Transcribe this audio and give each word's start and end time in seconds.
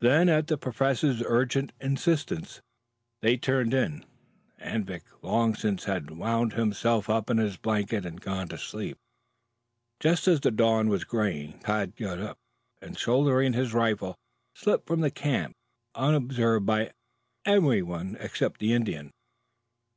Then, 0.00 0.28
at 0.28 0.46
the 0.46 0.56
Professor's 0.56 1.20
urgent 1.26 1.72
insistence, 1.80 2.60
they 3.22 3.36
turned 3.36 3.74
in. 3.74 4.04
Anvik 4.60 5.02
long 5.20 5.56
since 5.56 5.82
had 5.82 6.12
wound 6.12 6.52
himself 6.52 7.10
up 7.10 7.28
in 7.28 7.38
his 7.38 7.56
blanket 7.56 8.06
and 8.06 8.20
gone 8.20 8.46
to 8.50 8.56
sleep. 8.56 8.96
Just 9.98 10.28
as 10.28 10.38
the 10.42 10.52
dawn 10.52 10.88
was 10.88 11.02
graying, 11.02 11.58
Tad 11.58 11.96
got 11.96 12.20
up, 12.20 12.38
and 12.80 12.96
shouldering 12.96 13.52
his 13.54 13.74
rifle 13.74 14.14
slipped 14.54 14.86
from 14.86 15.00
the 15.00 15.10
camp 15.10 15.54
unobserved 15.96 16.64
by 16.64 16.92
anyone 17.44 18.16
except 18.20 18.60
the 18.60 18.72
Indian. 18.72 19.10